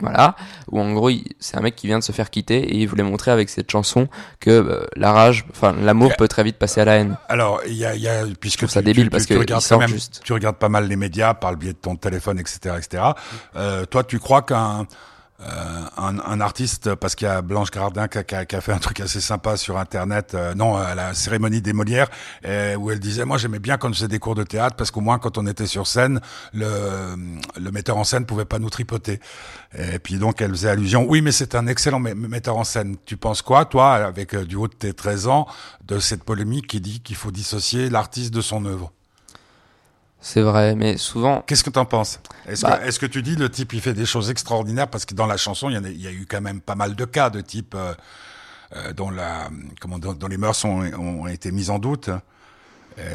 [0.00, 0.36] Voilà.
[0.70, 3.02] Où en gros, c'est un mec qui vient de se faire quitter et il voulait
[3.02, 4.08] montrer avec cette chanson
[4.40, 7.16] que euh, la rage, enfin, l'amour peut très vite passer à la haine.
[7.30, 9.38] Alors, il y a, y a puisque ça tu- débile tu, parce tu, tu que
[9.40, 10.20] regardes quand même, juste.
[10.22, 13.02] tu regardes pas mal les médias par le biais de ton téléphone, etc., etc.
[13.56, 14.86] Euh, toi, tu crois qu'un
[15.40, 18.56] euh, un, un artiste, parce qu'il y a Blanche Gardin qui a, qui a- qui
[18.56, 22.08] a fait un truc assez sympa sur Internet, euh, non, à la cérémonie des Molières,
[22.78, 25.00] où elle disait, moi j'aimais bien quand je faisais des cours de théâtre, parce qu'au
[25.02, 26.20] moins quand on était sur scène,
[26.54, 27.16] le,
[27.60, 29.20] le metteur en scène pouvait pas nous tripoter.
[29.78, 32.96] Et puis donc elle faisait allusion, oui, mais c'est un excellent metteur en scène.
[33.04, 35.46] Tu penses quoi, toi, avec euh, du haut de tes 13 ans,
[35.84, 38.92] de cette polémique qui dit qu'il faut dissocier l'artiste de son œuvre?
[40.20, 41.42] C'est vrai, mais souvent.
[41.46, 42.18] Qu'est-ce que t'en penses?
[42.48, 44.88] Est-ce Bah- que, est-ce que tu dis le type il fait des choses extraordinaires?
[44.88, 46.74] Parce que dans la chanson il y, a, il y a eu quand même pas
[46.74, 47.94] mal de cas de type euh,
[48.74, 49.48] euh, dont la
[49.80, 52.10] comment dont, dont les mœurs ont, ont été mises en doute.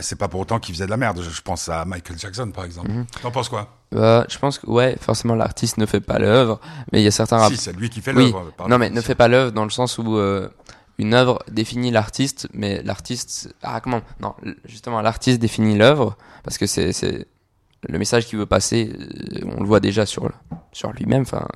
[0.01, 1.19] C'est pas pour autant qu'il faisait de la merde.
[1.27, 2.91] Je, pense à Michael Jackson par exemple.
[2.91, 3.05] Mhm.
[3.23, 3.67] T'en penses quoi?
[3.91, 6.61] Bah, je pense que, ouais, forcément, l'artiste ne fait pas l'œuvre,
[6.91, 8.25] mais il y a certains Si c'est lui qui fait Oui.
[8.31, 8.51] l'œuvre.
[8.55, 10.47] par Non, mais ne fait pas l'œuvre dans le sens où euh,
[10.97, 13.53] une œuvre définit l'artiste, mais l'artiste.
[13.63, 17.27] Ah, comment Non, justement, l'artiste définit l'œuvre parce que c'est
[17.87, 18.91] le message qu'il veut passer.
[18.93, 20.29] euh, on le voit déjà sur
[20.71, 21.47] sur lui-même, enfin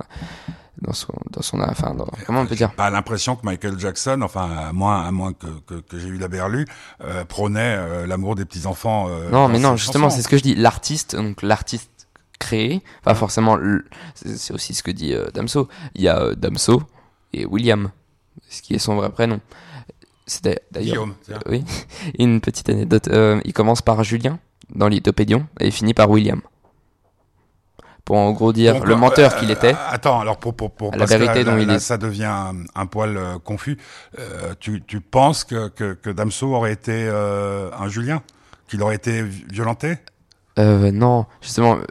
[0.82, 2.72] dans son dans son enfin dans- comment on peut dire?
[2.74, 6.18] Pas l'impression que Michael Jackson, enfin à moins à moins que que, que j'ai eu
[6.18, 6.66] la berlue,
[7.02, 9.08] euh, prônait euh, l'amour des petits enfants.
[9.30, 10.54] Non, mais non, justement, c'est ce que je dis.
[10.54, 11.90] L'artiste, donc l'artiste
[12.38, 13.56] créé, pas forcément.
[14.14, 15.68] C'est aussi ce que dit euh, Damso.
[15.94, 16.82] Il y a euh, Damso
[17.32, 17.90] et William,
[18.48, 19.40] ce qui est son vrai prénom.
[20.26, 21.06] C'était d'ailleurs.
[21.46, 21.64] Oui,
[22.18, 23.08] une petite anecdote.
[23.08, 24.38] Euh, il commence par Julien
[24.74, 26.40] dans l'Idopédion et il finit par William.
[28.04, 29.74] Pour en gros dire Donc, le euh, menteur euh, qu'il était.
[29.88, 31.78] Attends, alors pour pour pour la vérité dont là, il là, est.
[31.80, 33.78] ça devient un, un poil euh, confus.
[34.18, 38.22] Euh, tu tu penses que que, que Damso aurait été euh, un Julien,
[38.68, 39.96] qu'il aurait été vi- violenté?
[40.58, 41.84] Euh, non, justement, euh,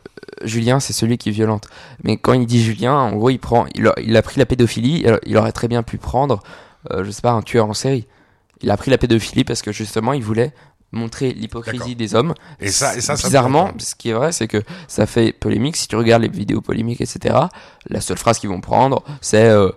[0.44, 1.68] Julien, c'est celui qui violente.
[2.04, 4.46] Mais quand il dit Julien, en gros, il prend, il a, il a pris la
[4.46, 5.06] pédophilie.
[5.26, 6.42] Il aurait très bien pu prendre,
[6.92, 8.08] euh, je sais pas, un tueur en série.
[8.62, 10.54] Il a pris la pédophilie parce que justement, il voulait
[10.92, 12.34] montrer l'hypocrisie des hommes.
[12.60, 15.34] Et ça et ça, ça bizarrement, fait ce qui est vrai, c'est que ça fait
[15.34, 15.76] polémique.
[15.76, 17.36] Si tu regardes les vidéos polémiques, etc.,
[17.90, 19.70] la seule phrase qu'ils vont prendre, c'est euh,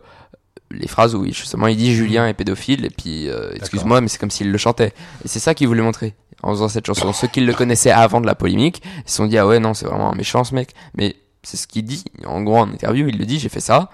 [0.70, 4.18] les phrases où justement il dit Julien est pédophile et puis euh, excuse-moi, mais c'est
[4.18, 4.92] comme s'il le chantait.
[5.24, 7.12] Et c'est ça qu'il voulait montrer en faisant cette chanson.
[7.12, 9.74] Ceux qui le connaissaient avant de la polémique, ils se sont dit ah ouais non
[9.74, 10.74] c'est vraiment un méchant ce mec.
[10.96, 13.90] Mais c'est ce qu'il dit en gros en interview, il le dit j'ai fait ça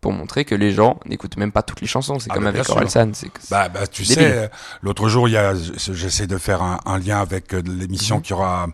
[0.00, 2.18] pour montrer que les gens n'écoutent même pas toutes les chansons.
[2.20, 2.68] C'est Ah, comme mais avec.
[2.68, 3.10] Orelsan.
[3.50, 4.14] Bah, bah tu Débile.
[4.16, 4.48] sais, euh,
[4.82, 8.22] l'autre jour, il y a, j'essaie de faire un, un lien avec euh, l'émission Mhm.
[8.22, 8.68] qui aura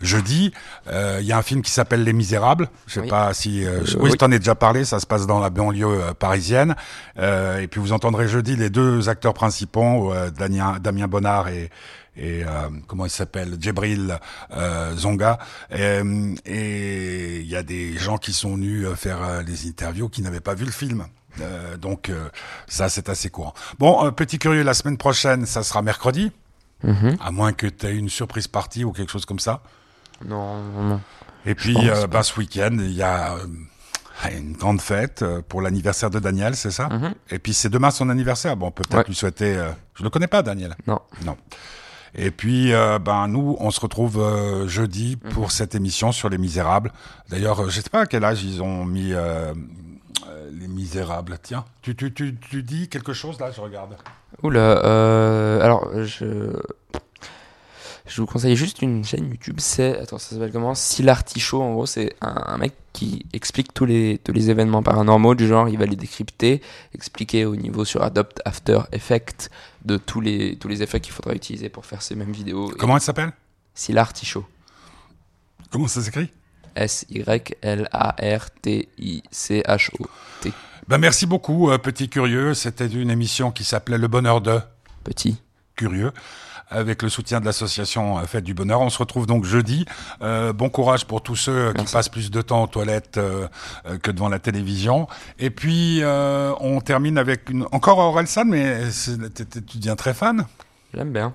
[0.00, 0.52] jeudi.
[0.88, 2.68] Euh, Il y a un film qui s'appelle Les Misérables.
[2.86, 3.08] Je sais Oui.
[3.08, 4.84] pas si, euh, je- Euh, oui, t'en ai déjà parlé.
[4.84, 6.74] Ça se passe dans la banlieue euh, parisienne.
[7.18, 11.70] Euh, et puis vous entendrez jeudi les deux acteurs principaux, euh, Damien, Damien Bonnard et
[12.16, 14.18] et euh, comment il s'appelle Djibril
[14.54, 15.38] euh, Zonga
[16.44, 20.54] et il y a des gens qui sont venus faire les interviews qui n'avaient pas
[20.54, 21.06] vu le film
[21.40, 22.28] Euh, donc euh,
[22.66, 26.32] ça c'est assez courant bon petit curieux la semaine prochaine ça sera mercredi
[26.82, 27.16] Mhm.
[27.24, 29.62] à moins que tu aies une surprise partie ou quelque chose comme ça
[30.26, 31.00] Non, non, non.
[31.46, 33.46] et puis euh, bah, ce week-end il y a euh,
[34.36, 37.14] une grande fête euh, pour l'anniversaire de Daniel c'est ça Mhm.
[37.30, 39.04] et puis c'est demain son anniversaire bon on peut peut-être Ouais.
[39.08, 41.00] lui souhaiter euh, je le connais pas Daniel Non.
[41.24, 41.36] non
[42.12, 45.30] et puis, euh, ben nous, on se retrouve euh, jeudi Mhm.
[45.32, 46.90] pour cette émission sur Les Misérables.
[47.28, 49.12] D'ailleurs, je sais pas à quel âge ils ont mis
[50.52, 51.38] Les Misérables.
[51.40, 53.96] Tiens, tu, tu, tu, tu dis quelque chose là, je regarde.
[54.42, 54.72] Oula,
[55.62, 56.52] alors je.
[58.10, 59.96] Je vous conseille juste une chaîne YouTube, c'est.
[60.00, 60.74] Attends, ça s'appelle comment?
[60.74, 65.36] Silartichaud, en gros, c'est un, un mec qui explique tous les, tous les événements paranormaux,
[65.36, 66.60] du genre, il va les décrypter,
[66.92, 69.48] expliquer au niveau sur Adopt After Effects
[69.84, 72.72] de tous les, tous les effets qu'il faudra utiliser pour faire ces mêmes vidéos.
[72.80, 73.30] Comment elle s'appelle?
[73.74, 74.44] Silartichaud.
[75.70, 76.30] Comment ça s'écrit?
[76.74, 77.32] S-Y-L-A-R-T-I-C-H-O-T.
[80.88, 82.54] Ben merci beaucoup, euh, petit curieux.
[82.54, 84.58] C'était une émission qui s'appelait Le Bonheur de
[85.04, 85.40] Petit.
[85.76, 86.10] Curieux.
[86.72, 88.80] Avec le soutien de l'association Fête du Bonheur.
[88.80, 89.84] On se retrouve donc jeudi.
[90.22, 93.48] Euh, bon courage pour tous ceux qui passent plus de temps aux toilettes euh,
[93.86, 95.08] euh, que devant la télévision.
[95.40, 97.66] Et puis, euh, on termine avec une...
[97.72, 97.98] encore
[98.44, 100.46] mais c'est- t'es- t'es- tu deviens très fan.
[100.94, 101.34] J'aime bien.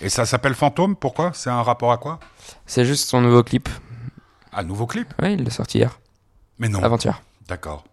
[0.00, 0.96] Et ça s'appelle Fantôme.
[0.96, 1.30] Pourquoi?
[1.32, 2.18] C'est un rapport à quoi?
[2.66, 3.68] C'est juste son nouveau clip.
[4.52, 5.14] Un nouveau clip?
[5.22, 5.98] Ouais, il l'a sorti hier.
[6.58, 6.82] Mais non.
[6.82, 7.22] Avant-hier.
[7.48, 7.84] D'accord.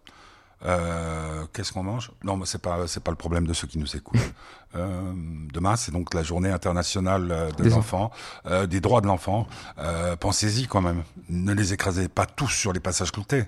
[0.65, 2.11] Euh, Qu'est-ce qu'on mange?
[2.23, 4.19] Non, mais c'est pas c'est pas le problème de ceux qui nous écoutent.
[4.75, 5.13] Euh,
[5.53, 8.09] demain, c'est donc la journée internationale euh, de Des l'enfant,
[8.47, 9.45] euh, des droits de l'enfant.
[10.19, 11.03] Pensez-y quand même.
[11.29, 13.43] Ne les écrasez pas tous sur les passages cloutés.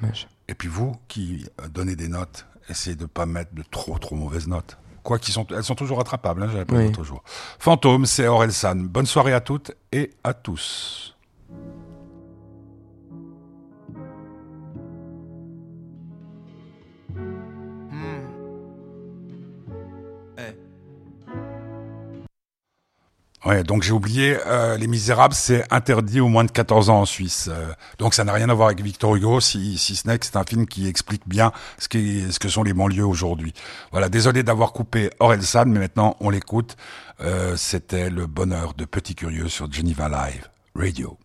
[0.00, 0.28] Dommage.
[0.46, 4.46] Et puis vous, qui donnez des notes, essayez de pas mettre de trop trop mauvaises
[4.46, 4.78] notes.
[5.02, 6.40] Quoi qu'ils sont, elles sont toujours rattrapables.
[6.40, 6.84] Hein, J'avais pas Oui.
[6.84, 7.24] l'autre jour.
[7.58, 8.76] Fantôme, c'est Orelsan.
[8.76, 11.16] Bonne soirée à toutes et à tous.
[23.46, 27.04] Ouais, donc j'ai oublié, euh, Les Misérables, c'est interdit au moins de 14 ans en
[27.06, 27.48] Suisse.
[27.50, 30.26] Euh, donc ça n'a rien à voir avec Victor Hugo, si, si ce n'est que
[30.26, 33.54] c'est un film qui explique bien ce, qui, ce que sont les banlieues aujourd'hui.
[33.92, 36.76] Voilà, désolé d'avoir coupé Orelsan, mais maintenant on l'écoute.
[37.22, 41.16] Euh, C'était le bonheur de Petit Curieux sur Geneva Live Radio.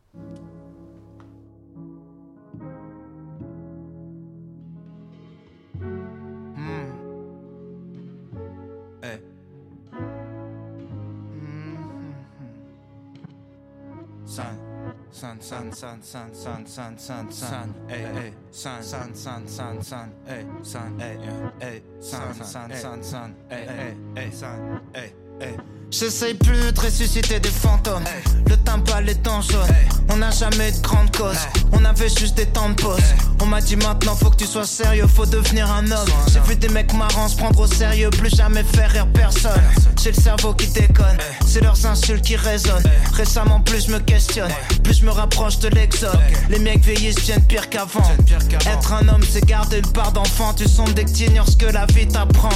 [15.15, 20.11] San, san, san, san, san, san, san, san, ey, ey, san, san, san, san, san,
[20.27, 21.17] ey, san, ey,
[21.61, 25.57] ey, san, san, san, san, ey, ey, ey, san, ey, ey.
[25.91, 28.03] J'essaye plus de ressusciter des fantômes.
[28.49, 29.61] Le timbal est en jaune.
[30.09, 31.37] On n'a jamais de grande cause.
[31.71, 33.01] On avait juste des temps de pause.
[33.41, 36.09] On m'a dit maintenant faut que tu sois sérieux, faut devenir un homme.
[36.31, 39.61] J'ai vu des mecs marrants se prendre au sérieux, plus jamais faire rire personne.
[40.01, 42.83] J'ai le cerveau qui déconne, c'est leurs insultes qui résonnent.
[43.13, 44.51] Récemment, plus je me questionne,
[44.83, 46.19] plus je me rapproche de l'exode.
[46.49, 48.11] Les mecs vieillissent viennent pire qu'avant.
[48.67, 50.53] Être un homme, c'est garder une part d'enfant.
[50.53, 52.49] Tu sombres dès que t'ignores ce que la vie t'apprend.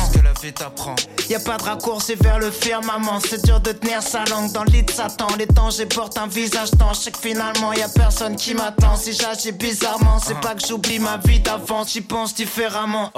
[1.30, 3.20] Y a pas de raccourci vers le firmament.
[3.30, 5.28] C'est dur de tenir sa langue dans le lit de Satan.
[5.38, 6.94] Les dangers portent un visage temps.
[6.94, 8.96] Je sais que finalement y a personne qui m'attend.
[8.96, 11.86] Si j'agis bizarrement, c'est pas que j'oublie ma vie d'avant.
[11.86, 13.12] J'y pense différemment.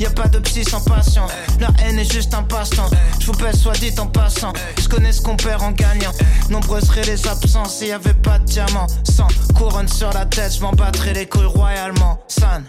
[0.00, 1.30] Y a pas de psy sans patience.
[1.60, 2.90] La haine est juste un passe-temps.
[3.20, 4.52] Je vous baisse soit dit en passant.
[4.80, 6.10] Je connais ce qu'on perd en gagnant.
[6.50, 7.76] Nombreux seraient les absences.
[7.76, 11.26] S'il y avait pas de diamant, sans couronne sur la tête, je m'en battrais les
[11.26, 12.18] couilles royalement.
[12.26, 12.64] San.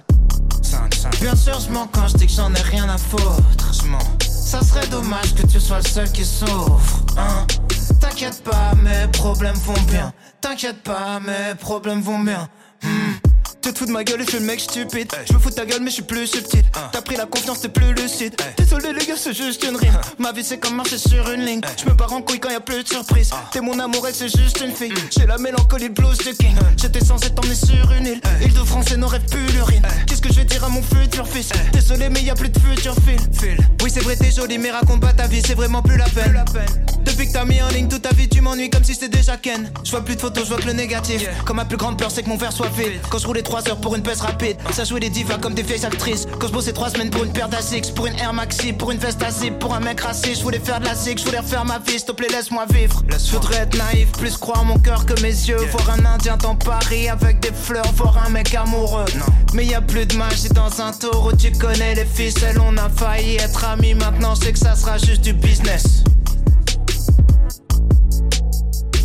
[1.20, 3.42] Bien sûr, je mens quand je dis que j'en ai rien à foutre.
[3.82, 4.33] Je mens.
[4.44, 7.02] Ça serait dommage que tu sois le seul qui souffre.
[7.18, 7.48] Hein?
[8.00, 10.14] T'inquiète pas, mes problèmes vont bien.
[10.42, 12.48] T'inquiète pas, mes problèmes vont bien.
[12.84, 13.33] Hmm.
[13.64, 15.10] Tu te fous de ma gueule et je suis le mec stupide.
[15.26, 16.64] Je me fous de ta gueule, mais je suis plus subtil.
[16.92, 18.36] T'as pris la confiance, t'es plus lucide.
[18.58, 19.98] Désolé, les gars, c'est juste une rime.
[20.20, 21.62] Ma vie, c'est comme marcher sur une ligne.
[21.82, 23.30] Je me barre en couille quand y a plus de surprise.
[23.54, 24.94] T'es mon amour et c'est juste une fille.
[25.18, 26.58] J'ai la mélancolie blues de king.
[26.76, 28.22] J'étais censé t'emmener sur une île.
[28.42, 29.82] Île de France et rêves plus l'urine.
[30.08, 31.50] Qu'est-ce que je vais dire à mon futur fils?
[31.72, 33.58] Désolé, mais y a plus de futur fil.
[33.82, 36.44] Oui, c'est vrai, t'es jolie, mais raconte pas ta vie, c'est vraiment plus la peine.
[37.06, 39.38] Depuis que t'as mis en ligne toute ta vie, tu m'ennuies comme si c'était déjà
[39.38, 39.72] Ken.
[39.84, 41.28] Je vois plus de photos, je vois que le négatif.
[41.46, 43.00] Comme ma plus grande peur, c'est que mon verre soit vide.
[43.10, 45.62] Quand je roulais 3 heures pour une pèse rapide, ça jouait les divas comme des
[45.62, 46.26] vieilles actrices.
[46.42, 49.22] Je bossais 3 semaines pour une paire d'Asics, pour une Air Maxi, pour une veste
[49.22, 50.38] à zip, pour un mec raciste.
[50.40, 52.66] Je voulais faire de la zig, je voulais refaire ma vie, s'il te plaît, laisse-moi
[52.74, 53.04] vivre.
[53.12, 55.58] Je voudrais être naïf, plus croire mon cœur que mes yeux.
[55.72, 59.06] Voir un indien dans Paris avec des fleurs, voir un mec amoureux.
[59.54, 62.60] Mais y a plus de magie dans un tour où tu connais les ficelles.
[62.60, 66.04] On a failli être amis, maintenant je sais que ça sera juste du business.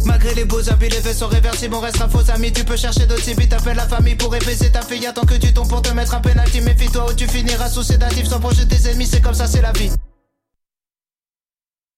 [0.09, 2.51] Malgré les beaux habits, les vaisseaux réversibles, on restera faux amis.
[2.51, 5.07] Tu peux chercher d'autres civils, t'appelles la famille pour épaiser ta fille.
[5.07, 6.63] Attends que tu tombes pour te mettre un penalty.
[6.63, 9.07] Méfie-toi ou tu finiras sous sédatif sans projet des ennemis.
[9.07, 9.91] C'est comme ça, c'est la vie.